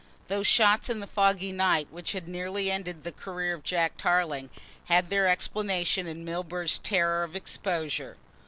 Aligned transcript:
Those 0.29 0.47
shots 0.47 0.89
in 0.89 0.99
the 0.99 1.05
foggy 1.05 1.51
night 1.51 1.87
which 1.91 2.13
had 2.13 2.27
nearly 2.27 2.71
ended 2.71 3.03
the 3.03 3.11
career 3.11 3.53
of 3.53 3.61
Jack 3.63 3.97
Tarling 3.97 4.49
had 4.85 5.11
their 5.11 5.27
explanation 5.27 6.07
in 6.07 6.25
Milburgh's 6.25 6.79
terror 6.79 7.23
of 7.23 7.35
exposure. 7.35 8.17